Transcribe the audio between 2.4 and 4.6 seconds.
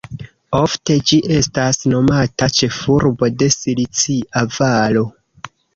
"ĉefurbo de Silicia